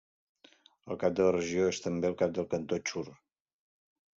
[0.95, 3.05] El cap de la regió és també el cap del cantó, Chur.